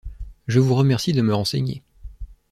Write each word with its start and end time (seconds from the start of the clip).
Je 0.47 0.59
vous 0.59 0.73
remercie 0.73 1.13
de 1.13 1.21
me 1.21 1.31
renseigner. 1.35 1.83